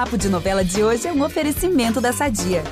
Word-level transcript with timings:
Papo 0.00 0.16
de 0.16 0.30
Novela 0.30 0.64
de 0.64 0.82
hoje 0.82 1.06
é 1.06 1.12
um 1.12 1.22
oferecimento 1.22 2.00
da 2.00 2.10
Sadia. 2.10 2.64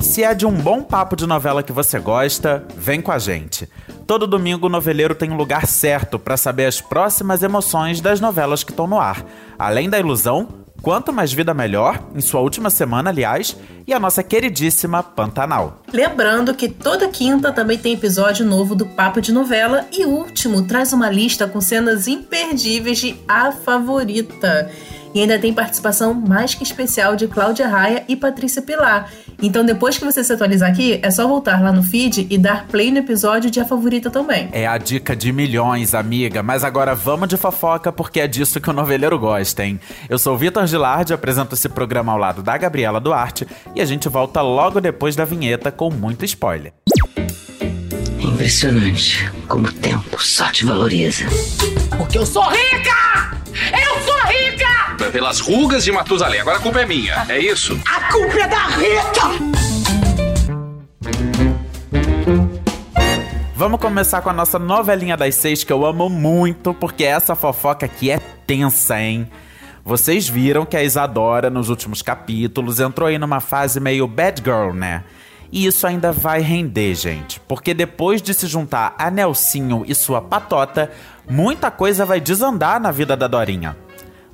Se 0.00 0.22
é 0.22 0.32
de 0.32 0.46
um 0.46 0.52
bom 0.52 0.84
papo 0.84 1.16
de 1.16 1.26
novela 1.26 1.60
que 1.60 1.72
você 1.72 1.98
gosta, 1.98 2.64
vem 2.76 3.02
com 3.02 3.10
a 3.10 3.18
gente. 3.18 3.68
Todo 4.06 4.24
domingo 4.24 4.68
o 4.68 4.70
noveleiro 4.70 5.16
tem 5.16 5.28
um 5.28 5.36
lugar 5.36 5.66
certo 5.66 6.20
para 6.20 6.36
saber 6.36 6.66
as 6.66 6.80
próximas 6.80 7.42
emoções 7.42 8.00
das 8.00 8.20
novelas 8.20 8.62
que 8.62 8.70
estão 8.70 8.86
no 8.86 9.00
ar. 9.00 9.24
Além 9.58 9.90
da 9.90 9.98
ilusão, 9.98 10.46
Quanto 10.82 11.12
Mais 11.12 11.32
Vida 11.32 11.54
Melhor, 11.54 12.02
em 12.12 12.20
sua 12.20 12.40
última 12.40 12.68
semana, 12.68 13.08
aliás, 13.08 13.56
e 13.86 13.94
a 13.94 14.00
nossa 14.00 14.20
queridíssima 14.20 15.00
Pantanal. 15.00 15.80
Lembrando 15.92 16.52
que 16.54 16.68
toda 16.68 17.06
quinta 17.06 17.52
também 17.52 17.78
tem 17.78 17.92
episódio 17.92 18.44
novo 18.44 18.74
do 18.74 18.84
Papo 18.84 19.20
de 19.20 19.32
Novela 19.32 19.86
e 19.92 20.04
o 20.04 20.08
último 20.08 20.62
traz 20.62 20.92
uma 20.92 21.08
lista 21.08 21.46
com 21.46 21.60
cenas 21.60 22.08
imperdíveis 22.08 22.98
de 22.98 23.14
A 23.28 23.52
Favorita. 23.52 24.68
E 25.14 25.20
ainda 25.20 25.38
tem 25.38 25.52
participação 25.52 26.14
mais 26.14 26.54
que 26.54 26.62
especial 26.62 27.14
de 27.16 27.28
Cláudia 27.28 27.68
Raia 27.68 28.04
e 28.08 28.16
Patrícia 28.16 28.62
Pilar. 28.62 29.10
Então, 29.42 29.64
depois 29.64 29.98
que 29.98 30.04
você 30.04 30.22
se 30.22 30.32
atualizar 30.32 30.70
aqui, 30.70 31.00
é 31.02 31.10
só 31.10 31.26
voltar 31.26 31.60
lá 31.62 31.72
no 31.72 31.82
feed 31.82 32.26
e 32.30 32.38
dar 32.38 32.66
play 32.66 32.90
no 32.90 32.98
episódio 32.98 33.50
de 33.50 33.60
A 33.60 33.64
Favorita 33.64 34.10
também. 34.10 34.48
É 34.52 34.66
a 34.66 34.78
dica 34.78 35.14
de 35.16 35.32
milhões, 35.32 35.94
amiga. 35.94 36.42
Mas 36.42 36.64
agora 36.64 36.94
vamos 36.94 37.28
de 37.28 37.36
fofoca, 37.36 37.92
porque 37.92 38.20
é 38.20 38.28
disso 38.28 38.60
que 38.60 38.70
o 38.70 38.72
noveleiro 38.72 39.18
gosta, 39.18 39.64
hein? 39.64 39.80
Eu 40.08 40.18
sou 40.18 40.34
o 40.34 40.38
Vitor 40.38 40.66
Gilardi, 40.66 41.12
apresento 41.12 41.54
esse 41.54 41.68
programa 41.68 42.12
ao 42.12 42.18
lado 42.18 42.42
da 42.42 42.56
Gabriela 42.56 43.00
Duarte 43.00 43.46
e 43.74 43.80
a 43.80 43.84
gente 43.84 44.08
volta 44.08 44.40
logo 44.40 44.80
depois 44.80 45.16
da 45.16 45.24
vinheta 45.24 45.70
com 45.70 45.90
muito 45.90 46.24
spoiler. 46.24 46.72
É 48.18 48.24
impressionante 48.24 49.30
como 49.48 49.66
o 49.66 49.72
tempo 49.72 50.22
só 50.22 50.50
te 50.50 50.64
valoriza. 50.64 51.24
Porque 51.96 52.18
eu 52.18 52.24
sou 52.24 52.44
rica! 52.44 53.36
Eu 53.52 54.00
sou 54.02 54.06
rica! 54.06 54.11
Pelas 55.12 55.40
rugas 55.40 55.84
de 55.84 55.92
Matusalém. 55.92 56.40
Agora 56.40 56.56
a 56.56 56.60
culpa 56.60 56.80
é 56.80 56.86
minha. 56.86 57.26
É 57.28 57.38
isso? 57.38 57.78
A 57.86 58.10
culpa 58.10 58.40
é 58.40 58.48
da 58.48 58.66
Rita! 58.68 59.62
Vamos 63.54 63.78
começar 63.78 64.22
com 64.22 64.30
a 64.30 64.32
nossa 64.32 64.58
novelinha 64.58 65.16
das 65.16 65.34
seis 65.34 65.62
que 65.62 65.72
eu 65.72 65.84
amo 65.84 66.08
muito, 66.08 66.72
porque 66.72 67.04
essa 67.04 67.36
fofoca 67.36 67.84
aqui 67.84 68.10
é 68.10 68.18
tensa, 68.46 68.98
hein? 68.98 69.30
Vocês 69.84 70.28
viram 70.28 70.64
que 70.64 70.76
a 70.76 70.82
Isadora, 70.82 71.50
nos 71.50 71.68
últimos 71.68 72.00
capítulos, 72.00 72.80
entrou 72.80 73.08
aí 73.08 73.18
numa 73.18 73.40
fase 73.40 73.78
meio 73.78 74.08
bad 74.08 74.42
girl, 74.42 74.72
né? 74.72 75.04
E 75.52 75.66
isso 75.66 75.86
ainda 75.86 76.10
vai 76.10 76.40
render, 76.40 76.94
gente. 76.94 77.38
Porque 77.40 77.74
depois 77.74 78.22
de 78.22 78.32
se 78.32 78.46
juntar 78.46 78.94
a 78.98 79.10
Nelsinho 79.10 79.84
e 79.86 79.94
sua 79.94 80.22
patota, 80.22 80.90
muita 81.28 81.70
coisa 81.70 82.06
vai 82.06 82.18
desandar 82.18 82.80
na 82.80 82.90
vida 82.90 83.14
da 83.14 83.28
Dorinha. 83.28 83.76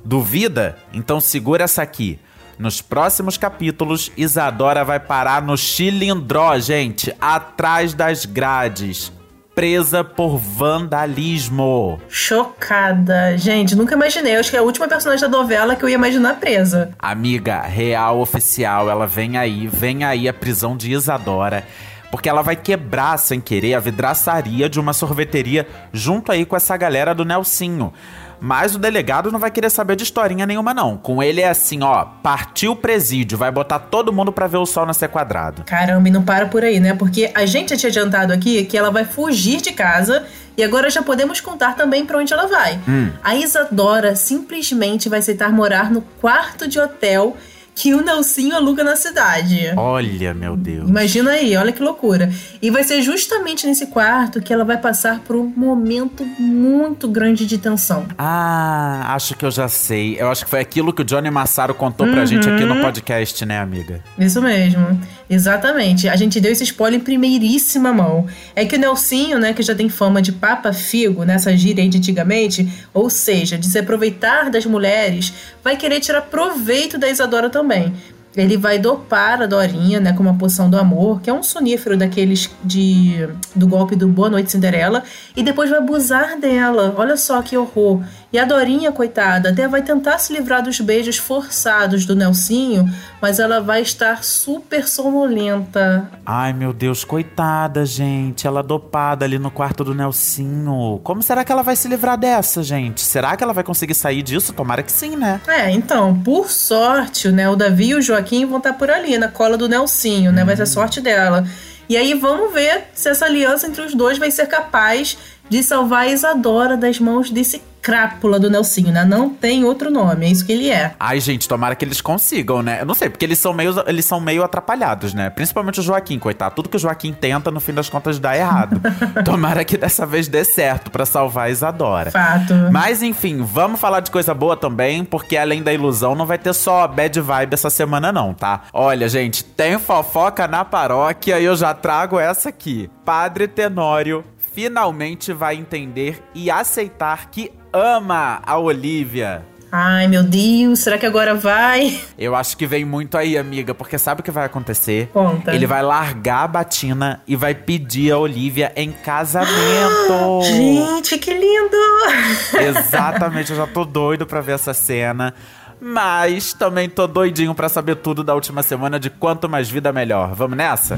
Duvida? 0.03 0.77
Então 0.93 1.19
segura 1.19 1.63
essa 1.63 1.81
aqui. 1.81 2.19
Nos 2.59 2.81
próximos 2.81 3.37
capítulos, 3.37 4.11
Isadora 4.17 4.83
vai 4.83 4.99
parar 4.99 5.41
no 5.41 5.57
Chilindró, 5.57 6.59
gente, 6.59 7.15
atrás 7.21 7.93
das 7.93 8.25
grades. 8.25 9.13
Presa 9.55 10.03
por 10.03 10.37
vandalismo. 10.37 12.01
Chocada. 12.09 13.37
Gente, 13.37 13.75
nunca 13.75 13.95
imaginei. 13.95 14.35
Eu 14.35 14.41
acho 14.41 14.49
que 14.49 14.57
é 14.57 14.59
a 14.59 14.63
última 14.63 14.89
personagem 14.89 15.21
da 15.21 15.37
novela 15.37 15.75
que 15.75 15.83
eu 15.83 15.89
ia 15.89 15.95
imaginar 15.95 16.35
presa. 16.35 16.91
Amiga, 16.99 17.61
real 17.61 18.19
oficial, 18.19 18.89
ela 18.89 19.07
vem 19.07 19.37
aí, 19.37 19.67
vem 19.67 20.03
aí 20.03 20.27
a 20.27 20.33
prisão 20.33 20.75
de 20.75 20.91
Isadora. 20.91 21.65
Porque 22.11 22.27
ela 22.27 22.41
vai 22.41 22.55
quebrar 22.55 23.17
sem 23.17 23.39
querer 23.39 23.75
a 23.75 23.79
vidraçaria 23.79 24.67
de 24.67 24.79
uma 24.79 24.93
sorveteria 24.93 25.67
junto 25.93 26.31
aí 26.31 26.45
com 26.45 26.55
essa 26.55 26.75
galera 26.75 27.13
do 27.13 27.23
Nelsinho. 27.23 27.93
Mas 28.39 28.75
o 28.75 28.79
delegado 28.79 29.31
não 29.31 29.39
vai 29.39 29.51
querer 29.51 29.69
saber 29.69 29.95
de 29.95 30.03
historinha 30.03 30.45
nenhuma, 30.45 30.73
não. 30.73 30.97
Com 30.97 31.21
ele 31.21 31.41
é 31.41 31.49
assim, 31.49 31.83
ó, 31.83 32.05
partiu 32.23 32.71
o 32.71 32.75
presídio, 32.75 33.37
vai 33.37 33.51
botar 33.51 33.79
todo 33.79 34.13
mundo 34.13 34.31
pra 34.31 34.47
ver 34.47 34.57
o 34.57 34.65
sol 34.65 34.85
nascer 34.85 35.09
quadrado. 35.09 35.63
Caramba, 35.65 36.07
e 36.07 36.11
não 36.11 36.23
para 36.23 36.45
por 36.45 36.63
aí, 36.63 36.79
né? 36.79 36.93
Porque 36.93 37.31
a 37.33 37.45
gente 37.45 37.69
já 37.71 37.77
tinha 37.77 37.89
adiantado 37.89 38.31
aqui 38.33 38.63
que 38.65 38.77
ela 38.77 38.91
vai 38.91 39.05
fugir 39.05 39.61
de 39.61 39.71
casa 39.71 40.25
e 40.57 40.63
agora 40.63 40.89
já 40.89 41.01
podemos 41.01 41.39
contar 41.39 41.75
também 41.75 42.05
para 42.05 42.17
onde 42.17 42.33
ela 42.33 42.47
vai. 42.47 42.79
Hum. 42.87 43.11
A 43.23 43.35
Isadora 43.35 44.15
simplesmente 44.15 45.09
vai 45.09 45.19
aceitar 45.19 45.51
morar 45.51 45.91
no 45.91 46.01
quarto 46.01 46.67
de 46.67 46.79
hotel 46.79 47.37
que 47.79 47.93
o 47.93 48.01
Nelsinho 48.01 48.53
aluga 48.57 48.83
na 48.83 48.97
cidade. 48.97 49.71
Olha, 49.77 50.33
meu 50.33 50.57
Deus. 50.57 50.89
Imagina 50.89 51.31
aí, 51.31 51.55
olha 51.55 51.71
que 51.71 51.81
loucura. 51.81 52.29
E 52.61 52.69
vai 52.69 52.83
ser 52.83 53.01
justamente 53.01 53.65
nesse 53.65 53.87
quarto 53.87 54.41
que 54.41 54.51
ela 54.51 54.65
vai 54.65 54.77
passar 54.77 55.19
por 55.21 55.37
um 55.37 55.45
momento 55.55 56.25
muito 56.37 57.07
grande 57.07 57.45
de 57.45 57.57
tensão. 57.57 58.05
Ah, 58.17 59.15
acho 59.15 59.33
que 59.33 59.45
eu 59.45 59.51
já 59.51 59.69
sei. 59.69 60.17
Eu 60.19 60.29
acho 60.29 60.43
que 60.43 60.49
foi 60.49 60.59
aquilo 60.59 60.91
que 60.91 61.03
o 61.03 61.05
Johnny 61.05 61.31
Massaro 61.31 61.73
contou 61.73 62.05
pra 62.05 62.25
gente 62.25 62.49
aqui 62.49 62.65
no 62.65 62.81
podcast, 62.81 63.45
né, 63.45 63.59
amiga? 63.59 64.03
Isso 64.17 64.41
mesmo, 64.41 64.99
exatamente. 65.29 66.09
A 66.09 66.15
gente 66.15 66.39
deu 66.39 66.51
esse 66.51 66.63
spoiler 66.63 66.99
em 66.99 67.03
primeiríssima 67.03 67.93
mão. 67.93 68.25
É 68.55 68.65
que 68.65 68.75
o 68.75 68.79
Nelsinho, 68.79 69.37
né, 69.37 69.53
que 69.53 69.61
já 69.61 69.75
tem 69.75 69.89
fama 69.89 70.21
de 70.21 70.31
papa 70.31 70.73
figo 70.73 71.23
nessa 71.23 71.55
gíria 71.55 71.83
aí 71.83 71.89
de 71.89 71.97
antigamente, 71.97 72.67
ou 72.93 73.09
seja, 73.09 73.57
de 73.57 73.67
se 73.67 73.77
aproveitar 73.77 74.49
das 74.49 74.65
mulheres, 74.65 75.33
vai 75.63 75.77
querer 75.77 75.99
tirar 75.99 76.21
proveito 76.21 76.97
da 76.97 77.09
Isadora 77.09 77.49
também. 77.49 77.93
Ele 78.35 78.57
vai 78.57 78.77
dopar 78.77 79.41
a 79.41 79.47
Dorinha, 79.47 79.99
né, 79.99 80.13
com 80.13 80.21
uma 80.21 80.37
poção 80.37 80.69
do 80.69 80.77
amor, 80.77 81.19
que 81.19 81.29
é 81.29 81.33
um 81.33 81.41
sonífero 81.41 81.97
daqueles 81.97 82.49
de 82.63 83.27
do 83.55 83.67
golpe 83.67 83.95
do 83.95 84.07
Boa 84.07 84.29
Noite 84.29 84.51
Cinderela, 84.51 85.03
e 85.35 85.41
depois 85.41 85.69
vai 85.69 85.79
abusar 85.79 86.39
dela. 86.39 86.93
Olha 86.95 87.17
só 87.17 87.41
que 87.41 87.57
horror. 87.57 88.03
E 88.31 88.37
a 88.37 88.45
Dorinha, 88.45 88.91
coitada, 88.91 89.49
até 89.49 89.67
vai 89.67 89.81
tentar 89.81 90.19
se 90.19 90.31
livrar 90.31 90.61
dos 90.61 90.79
beijos 90.79 91.17
forçados 91.17 92.05
do 92.05 92.15
Nelsinho, 92.15 92.87
mas 93.19 93.39
ela 93.39 93.59
vai 93.59 93.81
estar 93.81 94.23
super 94.23 94.87
sonolenta. 94.87 96.07
Ai, 96.23 96.53
meu 96.53 96.71
Deus, 96.71 97.03
coitada, 97.03 97.83
gente. 97.87 98.45
Ela 98.45 98.61
dopada 98.61 99.25
ali 99.25 99.39
no 99.39 99.49
quarto 99.49 99.83
do 99.83 99.95
Nelsinho. 99.95 101.01
Como 101.03 101.23
será 101.23 101.43
que 101.43 101.51
ela 101.51 101.63
vai 101.63 101.75
se 101.75 101.87
livrar 101.87 102.19
dessa, 102.19 102.61
gente? 102.61 103.01
Será 103.01 103.35
que 103.35 103.43
ela 103.43 103.53
vai 103.53 103.63
conseguir 103.63 103.95
sair 103.95 104.21
disso? 104.21 104.53
Tomara 104.53 104.83
que 104.83 104.91
sim, 104.91 105.15
né? 105.15 105.41
É, 105.47 105.71
então, 105.71 106.21
por 106.21 106.51
sorte, 106.51 107.29
né, 107.29 107.49
o 107.49 107.55
Davi 107.55 107.89
e 107.89 107.95
o 107.95 108.01
Joaquim 108.01 108.45
vão 108.45 108.59
estar 108.59 108.73
por 108.73 108.91
ali, 108.91 109.17
na 109.17 109.29
cola 109.29 109.57
do 109.57 109.67
Nelsinho, 109.67 110.31
né? 110.31 110.45
Vai 110.45 110.55
ser 110.55 110.67
sorte 110.67 111.01
dela. 111.01 111.47
E 111.89 111.97
aí 111.97 112.13
vamos 112.13 112.53
ver 112.53 112.89
se 112.93 113.09
essa 113.09 113.25
aliança 113.25 113.65
entre 113.65 113.81
os 113.81 113.95
dois 113.95 114.19
vai 114.19 114.29
ser 114.29 114.45
capaz 114.45 115.17
de 115.49 115.63
salvar 115.63 116.01
a 116.01 116.07
Isadora 116.07 116.77
das 116.77 116.99
mãos 116.99 117.31
desse 117.31 117.59
crápula 117.81 118.39
do 118.39 118.49
Nelsinho, 118.49 118.91
né? 118.91 119.05
Não 119.05 119.29
tem 119.29 119.63
outro 119.63 119.89
nome, 119.89 120.25
é 120.25 120.29
isso 120.29 120.45
que 120.45 120.51
ele 120.51 120.69
é. 120.69 120.93
Ai, 120.99 121.19
gente, 121.19 121.47
tomara 121.47 121.75
que 121.75 121.85
eles 121.85 122.01
consigam, 122.01 122.61
né? 122.61 122.81
Eu 122.81 122.85
não 122.85 122.93
sei, 122.93 123.09
porque 123.09 123.25
eles 123.25 123.39
são 123.39 123.53
meio, 123.53 123.73
eles 123.87 124.05
são 124.05 124.19
meio 124.19 124.43
atrapalhados, 124.43 125.13
né? 125.13 125.29
Principalmente 125.29 125.79
o 125.79 125.83
Joaquim, 125.83 126.19
coitado. 126.19 126.55
Tudo 126.55 126.69
que 126.69 126.77
o 126.77 126.79
Joaquim 126.79 127.13
tenta, 127.13 127.51
no 127.51 127.59
fim 127.59 127.73
das 127.73 127.89
contas, 127.89 128.19
dá 128.19 128.35
errado. 128.35 128.81
tomara 129.23 129.63
que 129.63 129.77
dessa 129.77 130.05
vez 130.05 130.27
dê 130.27 130.43
certo 130.43 130.91
pra 130.91 131.05
salvar 131.05 131.47
a 131.47 131.49
Isadora. 131.49 132.11
Fato. 132.11 132.53
Mas 132.71 133.01
enfim, 133.01 133.41
vamos 133.41 133.79
falar 133.79 134.01
de 134.01 134.11
coisa 134.11 134.33
boa 134.33 134.55
também, 134.55 135.03
porque 135.03 135.37
além 135.37 135.63
da 135.63 135.73
ilusão, 135.73 136.15
não 136.15 136.25
vai 136.25 136.37
ter 136.37 136.53
só 136.53 136.87
bad 136.87 137.19
vibe 137.19 137.53
essa 137.53 137.69
semana, 137.69 138.11
não, 138.11 138.33
tá? 138.33 138.63
Olha, 138.73 139.07
gente, 139.07 139.43
tem 139.43 139.79
fofoca 139.79 140.47
na 140.47 140.65
paróquia 140.65 141.39
e 141.39 141.45
eu 141.45 141.55
já 141.55 141.73
trago 141.73 142.19
essa 142.19 142.49
aqui. 142.49 142.89
Padre 143.05 143.47
Tenório 143.47 144.23
finalmente 144.59 145.31
vai 145.31 145.55
entender 145.55 146.21
e 146.33 146.51
aceitar 146.51 147.29
que 147.29 147.51
ama 147.73 148.41
a 148.45 148.57
Olivia. 148.57 149.43
Ai, 149.71 150.07
meu 150.07 150.23
Deus, 150.23 150.79
será 150.79 150.97
que 150.97 151.05
agora 151.05 151.35
vai? 151.35 152.01
Eu 152.17 152.35
acho 152.35 152.57
que 152.57 152.65
vem 152.65 152.83
muito 152.83 153.15
aí, 153.15 153.37
amiga, 153.37 153.73
porque 153.75 153.99
sabe 153.99 154.21
o 154.21 154.23
que 154.23 154.31
vai 154.31 154.45
acontecer? 154.45 155.09
Conta. 155.13 155.53
Ele 155.53 155.67
vai 155.67 155.83
largar 155.83 156.45
a 156.45 156.47
batina 156.47 157.21
e 157.27 157.35
vai 157.35 157.53
pedir 157.53 158.11
a 158.11 158.17
Olivia 158.17 158.71
em 158.75 158.91
casamento. 158.91 160.41
Gente, 160.43 161.19
que 161.19 161.31
lindo! 161.31 161.77
Exatamente, 162.59 163.51
eu 163.51 163.57
já 163.57 163.67
tô 163.67 163.85
doido 163.85 164.25
pra 164.25 164.41
ver 164.41 164.53
essa 164.53 164.73
cena. 164.73 165.35
Mas 165.79 166.51
também 166.51 166.89
tô 166.89 167.07
doidinho 167.07 167.53
pra 167.55 167.69
saber 167.69 167.97
tudo 167.97 168.23
da 168.23 168.33
última 168.33 168.63
semana 168.63 168.99
de 168.99 169.09
quanto 169.09 169.47
mais 169.47 169.69
vida 169.69 169.93
melhor. 169.93 170.33
Vamos 170.33 170.57
nessa? 170.57 170.97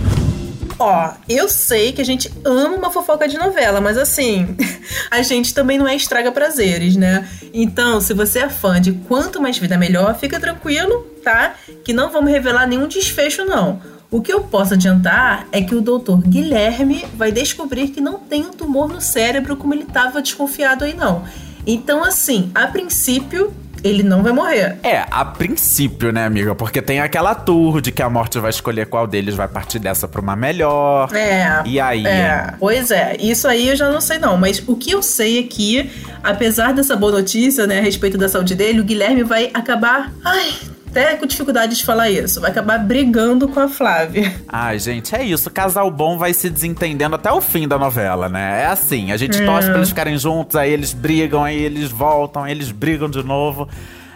Ó, 0.83 1.13
eu 1.29 1.47
sei 1.47 1.91
que 1.91 2.01
a 2.01 2.05
gente 2.05 2.31
ama 2.43 2.75
uma 2.75 2.89
fofoca 2.89 3.27
de 3.27 3.37
novela, 3.37 3.79
mas 3.79 3.99
assim, 3.99 4.55
a 5.11 5.21
gente 5.21 5.53
também 5.53 5.77
não 5.77 5.87
é 5.87 5.95
estraga 5.95 6.31
prazeres, 6.31 6.95
né? 6.95 7.29
Então, 7.53 8.01
se 8.01 8.15
você 8.15 8.39
é 8.39 8.49
fã 8.49 8.81
de 8.81 8.91
quanto 8.91 9.39
mais 9.39 9.59
vida 9.59 9.77
melhor, 9.77 10.17
fica 10.17 10.39
tranquilo, 10.39 11.05
tá? 11.23 11.53
Que 11.85 11.93
não 11.93 12.11
vamos 12.11 12.31
revelar 12.31 12.65
nenhum 12.65 12.87
desfecho, 12.87 13.45
não. 13.45 13.79
O 14.09 14.23
que 14.23 14.33
eu 14.33 14.41
posso 14.41 14.73
adiantar 14.73 15.47
é 15.51 15.61
que 15.61 15.75
o 15.75 15.81
doutor 15.81 16.19
Guilherme 16.23 17.05
vai 17.13 17.31
descobrir 17.31 17.89
que 17.89 18.01
não 18.01 18.17
tem 18.17 18.41
um 18.47 18.51
tumor 18.51 18.89
no 18.89 18.99
cérebro 18.99 19.55
como 19.55 19.75
ele 19.75 19.83
estava 19.83 20.19
desconfiado 20.19 20.83
aí, 20.83 20.95
não. 20.95 21.23
Então, 21.67 22.03
assim, 22.03 22.49
a 22.55 22.65
princípio, 22.65 23.53
ele 23.83 24.03
não 24.03 24.23
vai 24.23 24.31
morrer. 24.31 24.77
É, 24.83 25.05
a 25.09 25.25
princípio, 25.25 26.11
né, 26.11 26.25
amiga? 26.25 26.55
Porque 26.55 26.81
tem 26.81 26.99
aquela 26.99 27.35
tour 27.35 27.81
de 27.81 27.91
que 27.91 28.01
a 28.01 28.09
morte 28.09 28.39
vai 28.39 28.49
escolher 28.49 28.87
qual 28.87 29.07
deles 29.07 29.35
vai 29.35 29.47
partir 29.47 29.79
dessa 29.79 30.07
pra 30.07 30.21
uma 30.21 30.35
melhor. 30.35 31.13
É. 31.15 31.61
E 31.65 31.79
aí? 31.79 32.05
É. 32.05 32.53
Pois 32.59 32.91
é, 32.91 33.17
isso 33.19 33.47
aí 33.47 33.69
eu 33.69 33.75
já 33.75 33.89
não 33.89 34.01
sei 34.01 34.17
não. 34.17 34.37
Mas 34.37 34.63
o 34.67 34.75
que 34.75 34.91
eu 34.91 35.01
sei 35.01 35.39
é 35.39 35.43
que, 35.43 35.89
apesar 36.23 36.73
dessa 36.73 36.95
boa 36.95 37.11
notícia, 37.11 37.67
né, 37.67 37.79
a 37.79 37.81
respeito 37.81 38.17
da 38.17 38.29
saúde 38.29 38.55
dele, 38.55 38.79
o 38.79 38.83
Guilherme 38.83 39.23
vai 39.23 39.49
acabar. 39.53 40.11
Ai, 40.23 40.53
até 40.91 41.15
com 41.15 41.25
dificuldade 41.25 41.77
de 41.77 41.85
falar 41.85 42.09
isso. 42.09 42.41
Vai 42.41 42.51
acabar 42.51 42.77
brigando 42.77 43.47
com 43.47 43.59
a 43.59 43.67
Flávia. 43.69 44.33
Ai, 44.47 44.77
gente, 44.77 45.15
é 45.15 45.23
isso. 45.23 45.49
Casal 45.49 45.89
bom 45.89 46.17
vai 46.17 46.33
se 46.33 46.49
desentendendo 46.49 47.15
até 47.15 47.31
o 47.31 47.39
fim 47.41 47.67
da 47.67 47.77
novela, 47.77 48.27
né? 48.27 48.63
É 48.63 48.65
assim, 48.67 49.11
a 49.11 49.17
gente 49.17 49.43
torce 49.45 49.69
pra 49.69 49.77
eles 49.77 49.89
ficarem 49.89 50.17
juntos, 50.17 50.55
aí 50.55 50.71
eles 50.71 50.93
brigam, 50.93 51.43
aí 51.43 51.57
eles 51.57 51.89
voltam, 51.89 52.43
aí 52.43 52.51
eles 52.51 52.71
brigam 52.71 53.09
de 53.09 53.23
novo. 53.23 53.67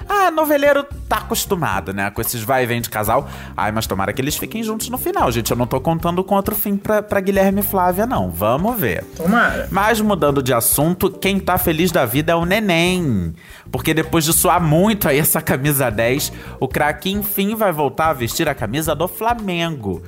Ah, 0.07 0.29
noveleiro 0.29 0.85
tá 1.09 1.17
acostumado, 1.17 1.93
né? 1.93 2.09
Com 2.11 2.21
esses 2.21 2.43
vai 2.43 2.63
e 2.63 2.65
vem 2.65 2.81
de 2.81 2.89
casal. 2.89 3.27
Ai, 3.55 3.71
mas 3.71 3.87
tomara 3.87 4.13
que 4.13 4.21
eles 4.21 4.35
fiquem 4.35 4.63
juntos 4.63 4.89
no 4.89 4.97
final, 4.97 5.31
gente. 5.31 5.49
Eu 5.51 5.57
não 5.57 5.65
tô 5.65 5.79
contando 5.81 6.23
com 6.23 6.35
outro 6.35 6.55
fim 6.55 6.77
pra, 6.77 7.01
pra 7.01 7.19
Guilherme 7.19 7.61
e 7.61 7.63
Flávia, 7.63 8.05
não. 8.05 8.29
Vamos 8.29 8.79
ver. 8.79 9.03
Tomara. 9.15 9.67
Mas 9.71 9.99
mudando 9.99 10.43
de 10.43 10.53
assunto, 10.53 11.09
quem 11.09 11.39
tá 11.39 11.57
feliz 11.57 11.91
da 11.91 12.05
vida 12.05 12.31
é 12.31 12.35
o 12.35 12.45
neném. 12.45 13.33
Porque 13.71 13.93
depois 13.93 14.23
de 14.23 14.33
suar 14.33 14.61
muito 14.61 15.07
aí 15.07 15.17
essa 15.17 15.41
camisa 15.41 15.89
10, 15.89 16.31
o 16.59 16.67
craque 16.67 17.11
enfim 17.11 17.55
vai 17.55 17.71
voltar 17.71 18.09
a 18.09 18.13
vestir 18.13 18.47
a 18.47 18.55
camisa 18.55 18.93
do 18.93 19.07
Flamengo. 19.07 20.03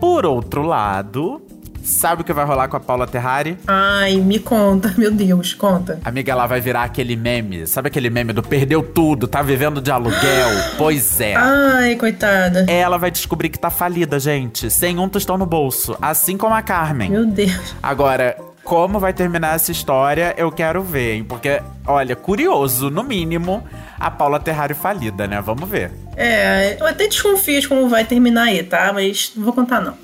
Por 0.00 0.26
outro 0.26 0.62
lado, 0.62 1.40
sabe 1.86 2.22
o 2.22 2.24
que 2.24 2.32
vai 2.32 2.44
rolar 2.44 2.68
com 2.68 2.76
a 2.76 2.80
Paula 2.80 3.06
Terrari? 3.06 3.56
Ai, 3.66 4.16
me 4.16 4.38
conta, 4.38 4.92
meu 4.98 5.10
Deus, 5.10 5.54
conta. 5.54 5.98
Amiga, 6.04 6.32
ela 6.32 6.46
vai 6.46 6.60
virar 6.60 6.82
aquele 6.82 7.16
meme. 7.16 7.66
Sabe 7.66 7.88
aquele 7.88 8.10
meme 8.10 8.32
do 8.32 8.42
perdeu 8.42 8.82
tudo, 8.82 9.28
tá 9.28 9.40
vivendo 9.42 9.80
de 9.80 9.90
aluguel? 9.90 10.50
pois 10.76 11.20
é. 11.20 11.34
Ai, 11.36 11.96
coitada. 11.96 12.66
Ela 12.68 12.98
vai 12.98 13.10
descobrir 13.10 13.48
que 13.48 13.58
tá 13.58 13.70
falida, 13.70 14.18
gente. 14.18 14.70
Sem 14.70 14.98
um 14.98 15.08
tostão 15.08 15.38
no 15.38 15.46
bolso. 15.46 15.96
Assim 16.02 16.36
como 16.36 16.54
a 16.54 16.62
Carmen. 16.62 17.10
Meu 17.10 17.26
Deus. 17.26 17.74
Agora, 17.82 18.36
como 18.66 18.98
vai 18.98 19.12
terminar 19.12 19.54
essa 19.54 19.70
história, 19.70 20.34
eu 20.36 20.50
quero 20.50 20.82
ver, 20.82 21.14
hein? 21.14 21.24
Porque, 21.24 21.62
olha, 21.86 22.16
curioso, 22.16 22.90
no 22.90 23.04
mínimo, 23.04 23.62
a 23.96 24.10
Paula 24.10 24.40
Terrari 24.40 24.74
falida, 24.74 25.26
né? 25.28 25.40
Vamos 25.40 25.68
ver. 25.68 25.92
É, 26.16 26.76
eu 26.80 26.86
até 26.86 27.06
desconfio 27.06 27.60
de 27.60 27.68
como 27.68 27.88
vai 27.88 28.04
terminar 28.04 28.44
aí, 28.44 28.64
tá? 28.64 28.90
Mas 28.92 29.30
não 29.36 29.44
vou 29.44 29.52
contar, 29.52 29.80
não. 29.80 29.94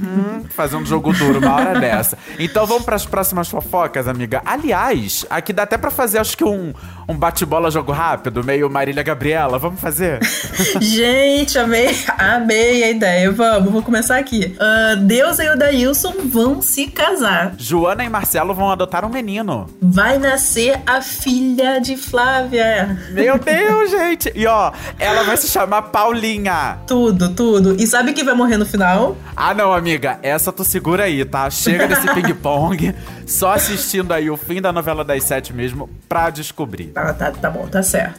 Hum, 0.00 0.44
fazer 0.50 0.76
um 0.76 0.86
jogo 0.86 1.12
duro 1.12 1.38
uma 1.38 1.54
hora 1.54 1.78
dessa. 1.78 2.16
Então 2.38 2.66
vamos 2.66 2.84
para 2.84 2.96
as 2.96 3.04
próximas 3.04 3.48
fofocas, 3.48 4.08
amiga. 4.08 4.40
Aliás, 4.44 5.26
aqui 5.28 5.52
dá 5.52 5.64
até 5.64 5.76
para 5.76 5.90
fazer, 5.90 6.18
acho 6.18 6.36
que 6.36 6.44
um, 6.44 6.72
um 7.08 7.14
bate-bola 7.14 7.70
jogo 7.70 7.92
rápido, 7.92 8.42
meio 8.42 8.70
Marília 8.70 9.02
Gabriela. 9.02 9.58
Vamos 9.58 9.80
fazer? 9.80 10.20
Gente, 10.80 11.58
amei, 11.58 11.96
amei 12.18 12.84
a 12.84 12.90
ideia. 12.90 13.30
Vamos, 13.30 13.70
vou 13.70 13.82
começar 13.82 14.16
aqui. 14.18 14.56
Uh, 14.56 14.96
Deus 15.04 15.38
e 15.38 15.48
o 15.48 15.56
Daílson 15.56 16.14
vão 16.24 16.62
se 16.62 16.86
casar. 16.86 17.54
Joana 17.58 18.04
e 18.04 18.08
Marcelo 18.08 18.54
vão 18.54 18.70
adotar 18.70 19.04
um 19.04 19.10
menino. 19.10 19.66
Vai 19.80 20.18
nascer 20.18 20.80
a 20.86 21.02
filha 21.02 21.80
de 21.80 21.96
Flávia. 21.96 22.98
Meu 23.10 23.38
Deus, 23.42 23.90
gente! 23.90 24.32
E 24.34 24.46
ó, 24.46 24.72
ela 24.98 25.22
vai 25.24 25.36
se 25.36 25.48
chamar 25.48 25.82
Paulinha. 25.82 26.78
Tudo, 26.86 27.28
tudo. 27.30 27.76
E 27.78 27.86
sabe 27.86 28.12
quem 28.12 28.24
vai 28.24 28.34
morrer 28.34 28.56
no 28.56 28.64
final? 28.66 29.16
Ah, 29.36 29.52
não, 29.52 29.81
amiga, 29.82 30.20
essa 30.22 30.52
tu 30.52 30.62
segura 30.62 31.04
aí, 31.04 31.24
tá? 31.24 31.50
Chega 31.50 31.88
desse 31.88 32.06
ping-pong, 32.14 32.94
só 33.26 33.52
assistindo 33.52 34.12
aí 34.12 34.30
o 34.30 34.36
fim 34.36 34.62
da 34.62 34.72
novela 34.72 35.04
das 35.04 35.24
sete 35.24 35.52
mesmo 35.52 35.90
pra 36.08 36.30
descobrir. 36.30 36.86
Tá, 36.86 37.12
tá, 37.12 37.32
tá 37.32 37.50
bom, 37.50 37.66
tá 37.66 37.82
certo. 37.82 38.14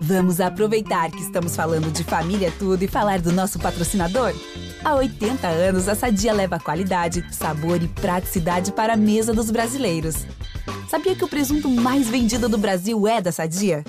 Vamos 0.00 0.40
aproveitar 0.40 1.10
que 1.10 1.20
estamos 1.20 1.56
falando 1.56 1.90
de 1.90 2.04
família 2.04 2.52
tudo 2.56 2.80
e 2.84 2.86
falar 2.86 3.20
do 3.20 3.32
nosso 3.32 3.58
patrocinador? 3.58 4.32
Há 4.84 4.94
80 4.94 5.48
anos, 5.48 5.88
a 5.88 5.96
Sadia 5.96 6.32
leva 6.32 6.60
qualidade, 6.60 7.24
sabor 7.32 7.82
e 7.82 7.88
praticidade 7.88 8.70
para 8.70 8.92
a 8.92 8.96
mesa 8.96 9.34
dos 9.34 9.50
brasileiros. 9.50 10.24
Sabia 10.88 11.16
que 11.16 11.24
o 11.24 11.28
presunto 11.28 11.68
mais 11.68 12.08
vendido 12.08 12.48
do 12.48 12.56
Brasil 12.56 13.08
é 13.08 13.20
da 13.20 13.32
Sadia? 13.32 13.82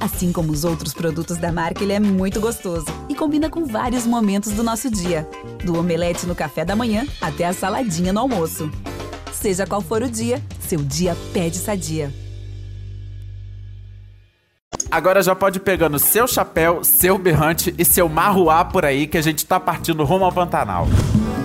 Assim 0.00 0.32
como 0.32 0.50
os 0.50 0.64
outros 0.64 0.94
produtos 0.94 1.36
da 1.36 1.52
marca, 1.52 1.84
ele 1.84 1.92
é 1.92 2.00
muito 2.00 2.40
gostoso 2.40 2.86
e 3.06 3.14
combina 3.14 3.50
com 3.50 3.66
vários 3.66 4.06
momentos 4.06 4.52
do 4.52 4.62
nosso 4.62 4.90
dia, 4.90 5.28
do 5.62 5.78
omelete 5.78 6.26
no 6.26 6.34
café 6.34 6.64
da 6.64 6.74
manhã 6.74 7.06
até 7.20 7.44
a 7.44 7.52
saladinha 7.52 8.10
no 8.10 8.20
almoço. 8.20 8.70
Seja 9.30 9.66
qual 9.66 9.82
for 9.82 10.02
o 10.02 10.08
dia, 10.08 10.42
seu 10.58 10.78
dia 10.78 11.14
pede 11.34 11.58
Sadia. 11.58 12.12
Agora 14.90 15.22
já 15.22 15.36
pode 15.36 15.58
ir 15.58 15.60
pegando 15.60 15.98
seu 15.98 16.26
chapéu, 16.26 16.82
seu 16.82 17.18
berrante 17.18 17.74
e 17.78 17.84
seu 17.84 18.08
marruá 18.08 18.64
por 18.64 18.84
aí 18.84 19.06
que 19.06 19.18
a 19.18 19.22
gente 19.22 19.46
tá 19.46 19.60
partindo 19.60 20.02
rumo 20.04 20.24
ao 20.24 20.32
Pantanal. 20.32 20.86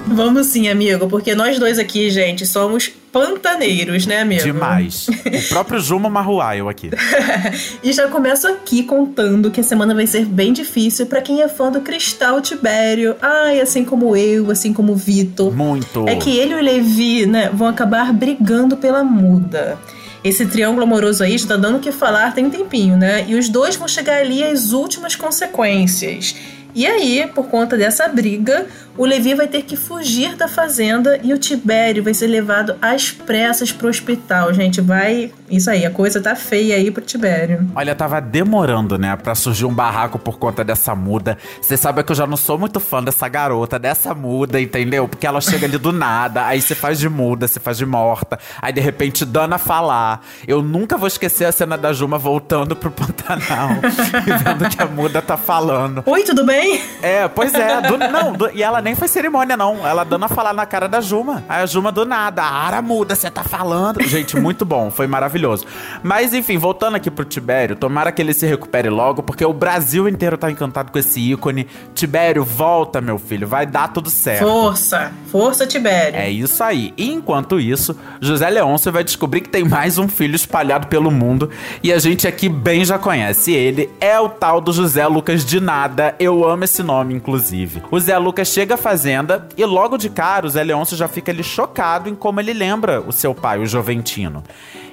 Vamos 0.07 0.47
sim, 0.47 0.67
amigo, 0.67 1.07
porque 1.07 1.33
nós 1.33 1.57
dois 1.57 1.79
aqui, 1.79 2.09
gente, 2.09 2.45
somos 2.45 2.91
pantaneiros, 3.11 4.05
né, 4.05 4.21
amigo? 4.21 4.43
Demais. 4.43 5.07
o 5.07 5.49
próprio 5.49 5.79
Juma 5.79 6.09
Marruá, 6.09 6.55
eu 6.55 6.69
aqui. 6.69 6.91
e 7.83 7.91
já 7.91 8.07
começo 8.07 8.47
aqui 8.47 8.83
contando 8.83 9.49
que 9.49 9.61
a 9.61 9.63
semana 9.63 9.95
vai 9.95 10.05
ser 10.05 10.25
bem 10.25 10.53
difícil 10.53 11.05
para 11.07 11.21
quem 11.21 11.41
é 11.41 11.47
fã 11.47 11.71
do 11.71 11.81
Cristal 11.81 12.39
Tibério. 12.41 13.15
Ai, 13.21 13.59
assim 13.59 13.83
como 13.83 14.15
eu, 14.15 14.51
assim 14.51 14.73
como 14.73 14.93
o 14.93 14.95
Vitor. 14.95 15.55
Muito. 15.55 16.07
É 16.07 16.15
que 16.15 16.37
ele 16.37 16.53
e 16.53 16.55
o 16.55 16.61
Levi, 16.61 17.25
né, 17.25 17.49
vão 17.53 17.67
acabar 17.67 18.13
brigando 18.13 18.77
pela 18.77 19.03
muda. 19.03 19.77
Esse 20.23 20.45
triângulo 20.45 20.83
amoroso 20.83 21.23
aí 21.23 21.35
está 21.35 21.55
dando 21.55 21.77
o 21.77 21.79
que 21.79 21.91
falar 21.91 22.33
tem 22.33 22.45
um 22.45 22.49
tempinho, 22.49 22.97
né? 22.97 23.25
E 23.27 23.35
os 23.35 23.47
dois 23.47 23.75
vão 23.75 23.87
chegar 23.87 24.17
ali 24.17 24.43
às 24.43 24.71
últimas 24.71 25.15
consequências. 25.15 26.35
E 26.73 26.85
aí, 26.85 27.25
por 27.33 27.45
conta 27.45 27.77
dessa 27.77 28.05
briga, 28.07 28.67
o 28.97 29.05
Levi 29.05 29.33
vai 29.33 29.47
ter 29.47 29.63
que 29.63 29.75
fugir 29.75 30.35
da 30.35 30.47
fazenda 30.47 31.19
e 31.21 31.33
o 31.33 31.37
Tibério 31.37 32.03
vai 32.03 32.13
ser 32.13 32.27
levado 32.27 32.75
às 32.81 33.11
pressas 33.11 33.71
pro 33.71 33.89
hospital. 33.89 34.53
Gente, 34.53 34.79
vai. 34.81 35.31
Isso 35.49 35.69
aí, 35.69 35.85
a 35.85 35.91
coisa 35.91 36.21
tá 36.21 36.35
feia 36.35 36.75
aí 36.75 36.89
pro 36.89 37.03
Tibério. 37.03 37.69
Olha, 37.75 37.93
tava 37.93 38.19
demorando, 38.19 38.97
né, 38.97 39.15
pra 39.15 39.35
surgir 39.35 39.65
um 39.65 39.73
barraco 39.73 40.17
por 40.17 40.39
conta 40.39 40.63
dessa 40.63 40.95
muda. 40.95 41.37
Você 41.61 41.77
sabe 41.77 42.03
que 42.03 42.11
eu 42.11 42.15
já 42.15 42.25
não 42.25 42.37
sou 42.37 42.57
muito 42.57 42.79
fã 42.79 43.03
dessa 43.03 43.27
garota, 43.27 43.77
dessa 43.77 44.13
muda, 44.13 44.59
entendeu? 44.59 45.07
Porque 45.07 45.27
ela 45.27 45.41
chega 45.41 45.67
ali 45.67 45.77
do 45.77 45.91
nada, 45.91 46.45
aí 46.45 46.61
você 46.61 46.73
faz 46.73 46.97
de 46.97 47.09
muda, 47.09 47.47
você 47.47 47.59
faz 47.59 47.77
de 47.77 47.85
morta, 47.85 48.39
aí 48.61 48.73
de 48.73 48.81
repente 48.81 49.25
dana 49.25 49.57
falar. 49.57 50.25
Eu 50.47 50.61
nunca 50.61 50.97
vou 50.97 51.07
esquecer 51.07 51.45
a 51.45 51.51
cena 51.51 51.77
da 51.77 51.93
Juma 51.93 52.17
voltando 52.17 52.75
pro 52.75 52.89
Pantanal 52.89 53.71
e 54.25 54.43
vendo 54.43 54.69
que 54.69 54.81
a 54.81 54.85
muda 54.85 55.21
tá 55.21 55.37
falando. 55.37 56.01
Oi, 56.05 56.23
tudo 56.23 56.45
bem? 56.45 56.81
É, 57.01 57.27
pois 57.27 57.53
é. 57.53 57.81
Do, 57.81 57.97
não, 57.97 58.33
do, 58.33 58.49
e 58.51 58.63
ela 58.63 58.81
nem 58.85 58.93
foi 58.93 59.07
cerimônia, 59.07 59.57
não. 59.57 59.85
Ela 59.85 60.03
dando 60.03 60.25
a 60.25 60.29
falar 60.29 60.53
na 60.53 60.63
cara 60.63 60.87
da 60.87 61.01
Juma. 61.01 61.43
Aí 61.49 61.63
a 61.63 61.65
Juma 61.65 61.91
do 61.91 62.05
nada. 62.05 62.43
A 62.43 62.67
Ara 62.67 62.83
muda, 62.83 63.15
você 63.15 63.31
tá 63.31 63.43
falando. 63.43 63.99
Gente, 64.03 64.39
muito 64.39 64.63
bom. 64.63 64.91
Foi 64.91 65.07
maravilhoso. 65.07 65.65
Mas, 66.03 66.35
enfim, 66.35 66.59
voltando 66.59 66.93
aqui 66.93 67.09
pro 67.09 67.25
Tibério, 67.25 67.75
tomara 67.75 68.11
que 68.11 68.21
ele 68.21 68.31
se 68.31 68.45
recupere 68.45 68.87
logo, 68.87 69.23
porque 69.23 69.43
o 69.43 69.51
Brasil 69.51 70.07
inteiro 70.07 70.37
tá 70.37 70.51
encantado 70.51 70.91
com 70.91 70.99
esse 70.99 71.19
ícone. 71.19 71.67
Tibério, 71.95 72.43
volta, 72.43 73.01
meu 73.01 73.17
filho. 73.17 73.47
Vai 73.47 73.65
dar 73.65 73.87
tudo 73.87 74.07
certo. 74.11 74.45
Força. 74.45 75.11
Força, 75.31 75.65
Tibério. 75.65 76.19
É 76.19 76.29
isso 76.29 76.63
aí. 76.63 76.93
E 76.95 77.11
enquanto 77.11 77.59
isso, 77.59 77.97
José 78.21 78.47
Leôncio 78.51 78.91
vai 78.91 79.03
descobrir 79.03 79.41
que 79.41 79.49
tem 79.49 79.63
mais 79.63 79.97
um 79.97 80.07
filho 80.07 80.35
espalhado 80.35 80.85
pelo 80.85 81.09
mundo. 81.09 81.49
E 81.81 81.91
a 81.91 81.97
gente 81.97 82.27
aqui 82.27 82.47
bem 82.47 82.85
já 82.85 82.99
conhece 82.99 83.51
ele. 83.51 83.89
É 83.99 84.19
o 84.19 84.29
tal 84.29 84.61
do 84.61 84.71
José 84.71 85.07
Lucas 85.07 85.43
de 85.43 85.59
Nada. 85.59 86.13
Eu 86.19 86.47
amo 86.47 86.65
esse 86.65 86.83
nome, 86.83 87.15
inclusive. 87.15 87.81
O 87.89 87.99
Zé 87.99 88.15
Lucas 88.19 88.49
chega 88.49 88.74
fazenda 88.77 89.47
e 89.57 89.63
logo 89.65 89.97
de 89.97 90.09
cara 90.09 90.45
o 90.45 90.49
Zé 90.49 90.63
Leôncio 90.63 90.97
já 90.97 91.07
fica 91.07 91.31
ali 91.31 91.43
chocado 91.43 92.09
em 92.09 92.15
como 92.15 92.39
ele 92.39 92.53
lembra 92.53 93.01
o 93.01 93.11
seu 93.11 93.33
pai, 93.33 93.59
o 93.59 93.65
Joventino. 93.65 94.43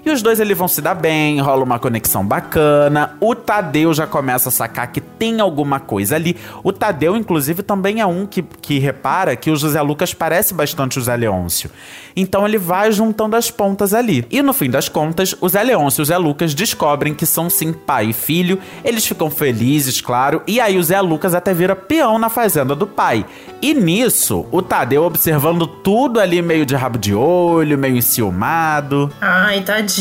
E 0.05 0.11
os 0.11 0.21
dois 0.21 0.41
eles 0.41 0.59
vão 0.59 0.67
se 0.67 0.83
dar 0.83 0.97
bem, 0.97 1.41
rola 1.41 1.63
uma 1.63 1.79
conexão 1.79 2.27
bacana. 2.27 3.17
O 3.21 3.37
Tadeu 3.37 3.95
já 3.95 4.05
começa 4.05 4.49
a 4.49 4.53
sacar 4.53 4.91
que 4.91 5.01
tem 5.01 5.41
alguma 5.41 5.79
coisa 5.79 6.17
ali. 6.17 6.37
O 6.65 6.73
Tadeu, 6.73 7.17
inclusive, 7.17 7.63
também 7.63 8.01
é 8.01 8.07
um 8.07 8.27
que, 8.27 8.43
que 8.43 8.81
repara 8.81 9.37
que 9.37 9.49
o 9.49 9.55
José 9.55 9.81
Lucas 9.81 10.13
parece 10.13 10.55
bastante 10.55 10.99
o 10.99 11.03
Zé 11.03 11.15
Leôncio. 11.15 11.71
Então 12.17 12.45
ele 12.45 12.59
vai 12.59 12.91
juntando 12.91 13.37
as 13.37 13.49
pontas 13.49 13.95
ali. 13.95 14.27
E 14.29 14.43
no 14.43 14.53
fim 14.53 14.69
das 14.69 14.89
contas, 14.89 15.37
o 15.41 15.49
Zé 15.49 15.63
Leôncio 15.63 16.01
e 16.01 16.03
o 16.03 16.07
Zé 16.07 16.19
Lucas 16.19 16.53
descobrem 16.53 17.15
que 17.15 17.25
são 17.25 17.49
sim 17.49 17.73
pai 17.73 18.07
e 18.07 18.13
filho. 18.13 18.59
Eles 18.85 19.07
ficam 19.07 19.31
felizes, 19.31 20.01
claro. 20.01 20.43
E 20.49 20.61
aí 20.61 20.79
o 20.79 20.83
Zé 20.83 21.01
Lucas 21.01 21.33
até 21.33 21.55
vira 21.55 21.77
peão 21.77 22.19
na 22.19 22.29
fazenda 22.29 22.75
do 22.75 22.89
pai. 22.89 23.25
E 23.63 23.73
nisso, 23.73 24.47
o 24.51 24.61
Tadeu 24.61 25.05
observando 25.05 25.65
tudo 25.65 26.19
ali 26.19 26.43
meio 26.43 26.67
de 26.67 26.75
rabo 26.75 26.99
de 26.99 27.15
olho, 27.15 27.79
meio 27.79 27.97
enciumado. 27.97 29.09
Ai, 29.21 29.61
tadinho, 29.61 29.92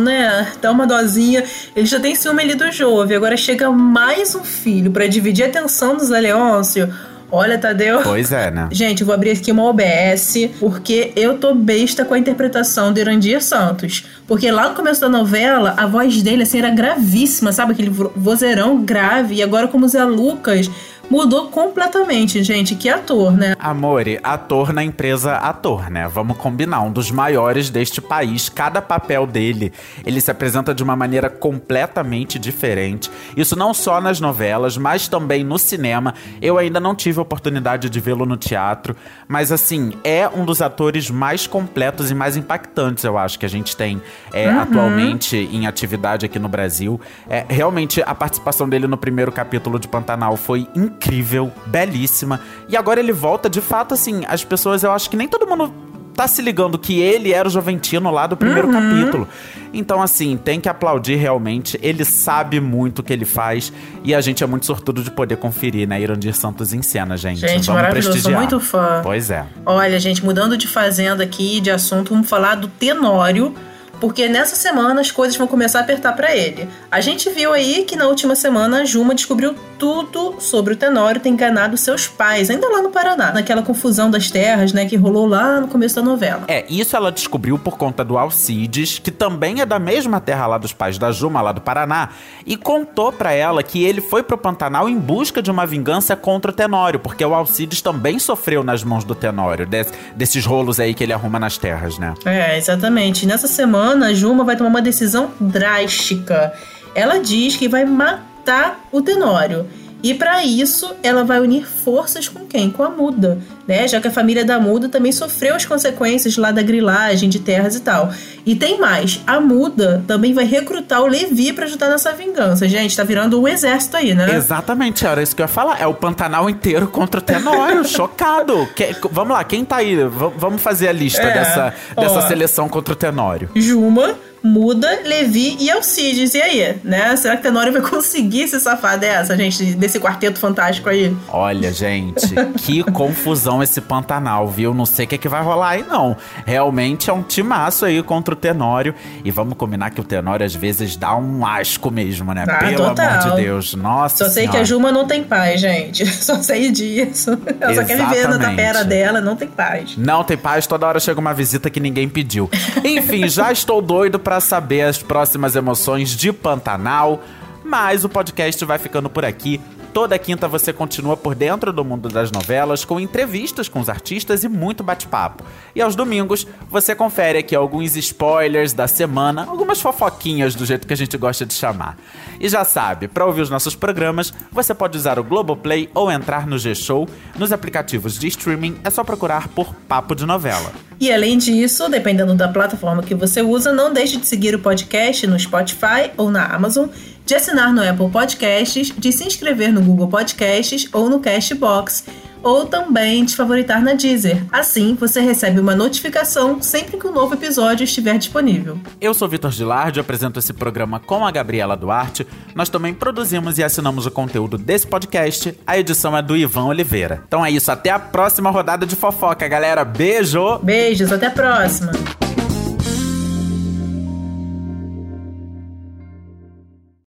né? 0.00 0.48
Dá 0.60 0.70
uma 0.70 0.86
dosinha. 0.86 1.44
Ele 1.74 1.86
já 1.86 2.00
tem 2.00 2.14
ciúme 2.14 2.42
ali 2.42 2.54
do 2.54 2.70
Jove. 2.70 3.14
Agora 3.14 3.36
chega 3.36 3.70
mais 3.70 4.34
um 4.34 4.44
filho 4.44 4.90
para 4.90 5.06
dividir 5.06 5.44
a 5.44 5.48
atenção 5.48 5.96
do 5.96 6.04
Zé 6.04 6.20
Leôncio. 6.20 6.92
Olha, 7.30 7.58
Tadeu. 7.58 8.00
Pois 8.02 8.32
é, 8.32 8.50
né? 8.50 8.68
Gente, 8.72 9.02
eu 9.02 9.06
vou 9.06 9.14
abrir 9.14 9.32
aqui 9.32 9.52
uma 9.52 9.64
OBS, 9.64 10.48
porque 10.58 11.12
eu 11.14 11.36
tô 11.36 11.54
besta 11.54 12.02
com 12.04 12.14
a 12.14 12.18
interpretação 12.18 12.90
do 12.90 12.98
Irandir 12.98 13.42
Santos. 13.42 14.06
Porque 14.26 14.50
lá 14.50 14.70
no 14.70 14.74
começo 14.74 15.00
da 15.00 15.10
novela, 15.10 15.74
a 15.76 15.86
voz 15.86 16.22
dele, 16.22 16.44
assim, 16.44 16.58
era 16.58 16.70
gravíssima, 16.70 17.52
sabe? 17.52 17.72
Aquele 17.72 17.90
vozeirão 17.90 18.82
grave. 18.82 19.36
E 19.36 19.42
agora, 19.42 19.68
como 19.68 19.86
Zé 19.86 20.04
Lucas 20.04 20.70
mudou 21.10 21.48
completamente, 21.48 22.42
gente. 22.42 22.74
Que 22.74 22.88
ator, 22.88 23.32
né? 23.32 23.54
Amore, 23.58 24.20
ator 24.22 24.72
na 24.72 24.84
empresa 24.84 25.36
ator, 25.36 25.90
né? 25.90 26.08
Vamos 26.08 26.36
combinar, 26.36 26.82
um 26.82 26.92
dos 26.92 27.10
maiores 27.10 27.70
deste 27.70 28.00
país. 28.00 28.48
Cada 28.48 28.80
papel 28.82 29.26
dele, 29.26 29.72
ele 30.04 30.20
se 30.20 30.30
apresenta 30.30 30.74
de 30.74 30.82
uma 30.82 30.94
maneira 30.94 31.30
completamente 31.30 32.38
diferente. 32.38 33.10
Isso 33.36 33.56
não 33.56 33.72
só 33.72 34.00
nas 34.00 34.20
novelas, 34.20 34.76
mas 34.76 35.08
também 35.08 35.42
no 35.42 35.58
cinema. 35.58 36.14
Eu 36.40 36.58
ainda 36.58 36.78
não 36.78 36.94
tive 36.94 37.18
a 37.18 37.22
oportunidade 37.22 37.88
de 37.88 38.00
vê-lo 38.00 38.26
no 38.26 38.36
teatro, 38.36 38.94
mas 39.26 39.50
assim, 39.50 39.92
é 40.04 40.28
um 40.28 40.44
dos 40.44 40.60
atores 40.60 41.10
mais 41.10 41.46
completos 41.46 42.10
e 42.10 42.14
mais 42.14 42.36
impactantes, 42.36 43.04
eu 43.04 43.16
acho, 43.16 43.38
que 43.38 43.46
a 43.46 43.48
gente 43.48 43.76
tem 43.76 44.02
é, 44.32 44.48
uhum. 44.48 44.60
atualmente 44.60 45.36
em 45.36 45.66
atividade 45.66 46.26
aqui 46.26 46.38
no 46.38 46.48
Brasil. 46.48 47.00
É, 47.28 47.44
realmente, 47.48 48.02
a 48.02 48.14
participação 48.14 48.68
dele 48.68 48.86
no 48.86 48.96
primeiro 48.96 49.32
capítulo 49.32 49.78
de 49.78 49.88
Pantanal 49.88 50.36
foi 50.36 50.66
incrível 50.74 50.97
incrível, 50.98 51.52
belíssima. 51.66 52.40
E 52.68 52.76
agora 52.76 53.00
ele 53.00 53.12
volta, 53.12 53.48
de 53.48 53.60
fato, 53.60 53.94
assim, 53.94 54.22
as 54.26 54.44
pessoas, 54.44 54.82
eu 54.82 54.90
acho 54.90 55.08
que 55.08 55.16
nem 55.16 55.28
todo 55.28 55.46
mundo 55.46 55.72
tá 56.14 56.26
se 56.26 56.42
ligando 56.42 56.76
que 56.76 56.98
ele 56.98 57.32
era 57.32 57.46
o 57.46 57.50
Joventino 57.50 58.10
lá 58.10 58.26
do 58.26 58.36
primeiro 58.36 58.66
uhum. 58.66 58.74
capítulo. 58.74 59.28
Então, 59.72 60.02
assim, 60.02 60.36
tem 60.36 60.60
que 60.60 60.68
aplaudir 60.68 61.14
realmente. 61.14 61.78
Ele 61.80 62.04
sabe 62.04 62.60
muito 62.60 62.98
o 62.98 63.02
que 63.04 63.12
ele 63.12 63.24
faz 63.24 63.72
e 64.02 64.12
a 64.12 64.20
gente 64.20 64.42
é 64.42 64.46
muito 64.46 64.66
sortudo 64.66 65.00
de 65.00 65.12
poder 65.12 65.36
conferir, 65.36 65.86
né? 65.86 66.00
Irandir 66.00 66.34
Santos 66.34 66.72
em 66.72 66.82
cena, 66.82 67.16
gente. 67.16 67.40
Gente, 67.40 67.66
vamos 67.66 67.68
maravilhoso. 67.68 68.10
Prestigiar. 68.10 68.40
Sou 68.40 68.50
muito 68.50 68.66
fã. 68.66 69.00
Pois 69.04 69.30
é. 69.30 69.46
Olha, 69.64 70.00
gente, 70.00 70.24
mudando 70.24 70.56
de 70.56 70.66
fazenda 70.66 71.22
aqui, 71.22 71.60
de 71.60 71.70
assunto, 71.70 72.12
vamos 72.12 72.28
falar 72.28 72.56
do 72.56 72.66
Tenório 72.66 73.54
porque 74.00 74.28
nessa 74.28 74.56
semana 74.56 75.00
as 75.00 75.10
coisas 75.10 75.36
vão 75.36 75.46
começar 75.46 75.80
a 75.80 75.82
apertar 75.82 76.12
para 76.14 76.34
ele. 76.34 76.68
A 76.90 77.00
gente 77.00 77.28
viu 77.30 77.52
aí 77.52 77.84
que 77.84 77.96
na 77.96 78.06
última 78.06 78.34
semana 78.34 78.82
a 78.82 78.84
Juma 78.84 79.14
descobriu 79.14 79.54
tudo 79.78 80.36
sobre 80.40 80.74
o 80.74 80.76
Tenório 80.76 81.20
ter 81.20 81.28
enganado 81.28 81.76
seus 81.76 82.06
pais, 82.06 82.50
ainda 82.50 82.68
lá 82.68 82.82
no 82.82 82.90
Paraná, 82.90 83.32
naquela 83.32 83.62
confusão 83.62 84.10
das 84.10 84.30
terras, 84.30 84.72
né, 84.72 84.86
que 84.86 84.96
rolou 84.96 85.26
lá 85.26 85.60
no 85.60 85.68
começo 85.68 85.96
da 85.96 86.02
novela. 86.02 86.42
É, 86.48 86.64
isso 86.68 86.96
ela 86.96 87.12
descobriu 87.12 87.58
por 87.58 87.76
conta 87.76 88.04
do 88.04 88.18
Alcides, 88.18 88.98
que 88.98 89.10
também 89.10 89.60
é 89.60 89.66
da 89.66 89.78
mesma 89.78 90.20
terra 90.20 90.46
lá 90.46 90.58
dos 90.58 90.72
pais 90.72 90.98
da 90.98 91.12
Juma, 91.12 91.40
lá 91.40 91.52
do 91.52 91.60
Paraná, 91.60 92.10
e 92.44 92.56
contou 92.56 93.12
para 93.12 93.32
ela 93.32 93.62
que 93.62 93.84
ele 93.84 94.00
foi 94.00 94.22
pro 94.22 94.36
Pantanal 94.36 94.88
em 94.88 94.98
busca 94.98 95.40
de 95.40 95.50
uma 95.50 95.64
vingança 95.64 96.16
contra 96.16 96.50
o 96.50 96.54
Tenório, 96.54 96.98
porque 96.98 97.24
o 97.24 97.34
Alcides 97.34 97.80
também 97.80 98.18
sofreu 98.18 98.64
nas 98.64 98.82
mãos 98.82 99.04
do 99.04 99.14
Tenório, 99.14 99.66
desse, 99.66 99.92
desses 100.16 100.44
rolos 100.44 100.80
aí 100.80 100.92
que 100.92 101.04
ele 101.04 101.12
arruma 101.12 101.38
nas 101.38 101.56
terras, 101.56 101.98
né? 101.98 102.14
É, 102.24 102.56
exatamente. 102.56 103.26
Nessa 103.26 103.46
semana 103.46 103.87
semana, 103.88 104.08
a 104.08 104.14
Juma 104.14 104.44
vai 104.44 104.54
tomar 104.54 104.68
uma 104.68 104.82
decisão 104.82 105.30
drástica. 105.40 106.52
Ela 106.94 107.18
diz 107.18 107.56
que 107.56 107.68
vai 107.68 107.86
matar 107.86 108.86
o 108.92 109.00
Tenório. 109.00 109.66
E 110.02 110.14
para 110.14 110.44
isso, 110.44 110.94
ela 111.02 111.24
vai 111.24 111.40
unir 111.40 111.66
forças 111.66 112.28
com 112.28 112.46
quem? 112.46 112.70
Com 112.70 112.84
a 112.84 112.88
Muda, 112.88 113.38
né? 113.66 113.88
Já 113.88 114.00
que 114.00 114.06
a 114.06 114.10
família 114.10 114.44
da 114.44 114.60
Muda 114.60 114.88
também 114.88 115.10
sofreu 115.10 115.56
as 115.56 115.64
consequências 115.64 116.36
lá 116.36 116.52
da 116.52 116.62
grilagem 116.62 117.28
de 117.28 117.40
terras 117.40 117.74
e 117.74 117.80
tal. 117.80 118.12
E 118.46 118.54
tem 118.54 118.78
mais, 118.78 119.20
a 119.26 119.40
Muda 119.40 120.02
também 120.06 120.32
vai 120.32 120.44
recrutar 120.44 121.02
o 121.02 121.06
Levi 121.06 121.52
para 121.52 121.64
ajudar 121.64 121.88
nessa 121.88 122.12
vingança. 122.12 122.68
Gente, 122.68 122.96
tá 122.96 123.02
virando 123.02 123.40
um 123.40 123.48
exército 123.48 123.96
aí, 123.96 124.14
né? 124.14 124.34
Exatamente, 124.34 125.04
era 125.04 125.22
isso 125.22 125.34
que 125.34 125.42
eu 125.42 125.44
ia 125.44 125.48
falar. 125.48 125.80
É 125.80 125.86
o 125.86 125.94
Pantanal 125.94 126.48
inteiro 126.48 126.86
contra 126.86 127.18
o 127.18 127.22
Tenório, 127.22 127.82
chocado. 127.88 128.68
Que, 128.76 128.94
vamos 129.10 129.32
lá, 129.32 129.42
quem 129.42 129.64
tá 129.64 129.76
aí? 129.76 129.96
V 129.96 130.32
vamos 130.36 130.62
fazer 130.62 130.88
a 130.88 130.92
lista 130.92 131.22
é, 131.22 131.34
dessa, 131.34 131.74
dessa 131.96 132.22
seleção 132.22 132.68
contra 132.68 132.92
o 132.92 132.96
Tenório. 132.96 133.50
Juma, 133.54 134.14
Muda, 134.42 135.00
Levi 135.04 135.56
e 135.60 135.70
Alcides. 135.70 136.34
E 136.34 136.40
aí, 136.42 136.76
né? 136.84 137.16
Será 137.16 137.36
que 137.36 137.42
Tenório 137.42 137.72
vai 137.72 137.82
conseguir 137.88 138.48
se 138.48 138.60
safar 138.60 138.98
dessa, 138.98 139.36
gente? 139.36 139.74
Desse 139.74 139.98
quarteto 139.98 140.38
fantástico 140.38 140.88
aí? 140.88 141.14
Olha, 141.28 141.72
gente, 141.72 142.34
que 142.58 142.82
confusão 142.92 143.62
esse 143.62 143.80
Pantanal, 143.80 144.48
viu? 144.48 144.72
Não 144.74 144.86
sei 144.86 145.04
o 145.04 145.08
que, 145.08 145.14
é 145.14 145.18
que 145.18 145.28
vai 145.28 145.42
rolar 145.42 145.70
aí, 145.70 145.84
não. 145.88 146.16
Realmente 146.46 147.10
é 147.10 147.12
um 147.12 147.22
timaço 147.22 147.84
aí 147.84 148.02
contra 148.02 148.34
o 148.34 148.36
Tenório. 148.36 148.94
E 149.24 149.30
vamos 149.30 149.54
combinar 149.56 149.90
que 149.90 150.00
o 150.00 150.04
Tenório 150.04 150.44
às 150.44 150.54
vezes 150.54 150.96
dá 150.96 151.16
um 151.16 151.44
asco 151.46 151.90
mesmo, 151.90 152.32
né? 152.32 152.44
Ah, 152.48 152.58
Pelo 152.58 152.76
total. 152.88 153.06
amor 153.20 153.30
de 153.36 153.42
Deus. 153.42 153.74
Nossa 153.74 154.24
Só 154.24 154.30
sei 154.30 154.42
senhora. 154.44 154.50
que 154.58 154.62
a 154.62 154.64
Juma 154.64 154.92
não 154.92 155.06
tem 155.06 155.22
paz, 155.24 155.60
gente. 155.60 156.06
Só 156.18 156.42
sei 156.42 156.70
disso. 156.70 157.38
Ela 157.60 157.74
só 157.74 157.84
quer 157.84 157.96
viver 157.96 158.28
na 158.28 158.38
tapera 158.38 158.84
dela, 158.84 159.20
não 159.20 159.36
tem 159.36 159.48
paz. 159.48 159.96
Não 159.96 160.22
tem 160.24 160.36
paz, 160.36 160.66
toda 160.66 160.86
hora 160.86 161.00
chega 161.00 161.18
uma 161.20 161.32
visita 161.34 161.70
que 161.70 161.80
ninguém 161.80 162.08
pediu. 162.08 162.50
Enfim, 162.84 163.28
já 163.28 163.50
estou 163.52 163.80
doido 163.80 164.18
para 164.28 164.40
saber 164.40 164.82
as 164.82 164.98
próximas 165.02 165.56
emoções 165.56 166.10
de 166.10 166.34
Pantanal, 166.34 167.24
mas 167.64 168.04
o 168.04 168.10
podcast 168.10 168.62
vai 168.62 168.76
ficando 168.76 169.08
por 169.08 169.24
aqui. 169.24 169.58
Toda 169.98 170.16
quinta 170.16 170.46
você 170.46 170.72
continua 170.72 171.16
por 171.16 171.34
dentro 171.34 171.72
do 171.72 171.84
mundo 171.84 172.08
das 172.08 172.30
novelas 172.30 172.84
com 172.84 173.00
entrevistas 173.00 173.68
com 173.68 173.80
os 173.80 173.88
artistas 173.88 174.44
e 174.44 174.48
muito 174.48 174.84
bate-papo. 174.84 175.42
E 175.74 175.82
aos 175.82 175.96
domingos 175.96 176.46
você 176.70 176.94
confere 176.94 177.38
aqui 177.38 177.52
alguns 177.52 177.96
spoilers 177.96 178.72
da 178.72 178.86
semana, 178.86 179.44
algumas 179.44 179.80
fofoquinhas 179.80 180.54
do 180.54 180.64
jeito 180.64 180.86
que 180.86 180.92
a 180.92 180.96
gente 180.96 181.16
gosta 181.16 181.44
de 181.44 181.52
chamar. 181.52 181.98
E 182.38 182.48
já 182.48 182.62
sabe, 182.62 183.08
para 183.08 183.26
ouvir 183.26 183.40
os 183.40 183.50
nossos 183.50 183.74
programas, 183.74 184.32
você 184.52 184.72
pode 184.72 184.96
usar 184.96 185.18
o 185.18 185.24
Globoplay 185.24 185.90
ou 185.92 186.12
entrar 186.12 186.46
no 186.46 186.60
G-Show. 186.60 187.08
Nos 187.36 187.50
aplicativos 187.50 188.16
de 188.16 188.28
streaming 188.28 188.78
é 188.84 188.90
só 188.90 189.02
procurar 189.02 189.48
por 189.48 189.74
Papo 189.88 190.14
de 190.14 190.24
Novela. 190.24 190.70
E 191.00 191.12
além 191.12 191.38
disso, 191.38 191.88
dependendo 191.88 192.34
da 192.34 192.48
plataforma 192.48 193.04
que 193.04 193.14
você 193.14 193.40
usa, 193.40 193.72
não 193.72 193.92
deixe 193.92 194.16
de 194.16 194.26
seguir 194.26 194.54
o 194.54 194.58
podcast 194.58 195.26
no 195.28 195.38
Spotify 195.38 196.10
ou 196.16 196.28
na 196.28 196.44
Amazon, 196.46 196.88
de 197.28 197.34
assinar 197.34 197.74
no 197.74 197.86
Apple 197.86 198.08
Podcasts, 198.08 198.90
de 198.96 199.12
se 199.12 199.22
inscrever 199.22 199.70
no 199.70 199.82
Google 199.82 200.08
Podcasts 200.08 200.88
ou 200.94 201.10
no 201.10 201.20
Castbox, 201.20 202.04
ou 202.42 202.64
também 202.64 203.22
de 203.22 203.36
favoritar 203.36 203.82
na 203.82 203.92
Deezer. 203.92 204.42
Assim, 204.50 204.96
você 204.98 205.20
recebe 205.20 205.60
uma 205.60 205.76
notificação 205.76 206.62
sempre 206.62 206.96
que 206.96 207.06
um 207.06 207.12
novo 207.12 207.34
episódio 207.34 207.84
estiver 207.84 208.16
disponível. 208.16 208.78
Eu 208.98 209.12
sou 209.12 209.28
Vitor 209.28 209.50
Gilardi, 209.50 210.00
apresento 210.00 210.38
esse 210.38 210.54
programa 210.54 210.98
com 210.98 211.26
a 211.26 211.30
Gabriela 211.30 211.76
Duarte. 211.76 212.26
Nós 212.54 212.70
também 212.70 212.94
produzimos 212.94 213.58
e 213.58 213.62
assinamos 213.62 214.06
o 214.06 214.10
conteúdo 214.10 214.56
desse 214.56 214.86
podcast. 214.86 215.54
A 215.66 215.78
edição 215.78 216.16
é 216.16 216.22
do 216.22 216.34
Ivan 216.34 216.64
Oliveira. 216.64 217.24
Então 217.28 217.44
é 217.44 217.50
isso, 217.50 217.70
até 217.70 217.90
a 217.90 217.98
próxima 217.98 218.48
rodada 218.48 218.86
de 218.86 218.96
fofoca, 218.96 219.46
galera. 219.46 219.84
Beijo! 219.84 220.60
Beijos, 220.62 221.12
até 221.12 221.26
a 221.26 221.30
próxima! 221.30 221.92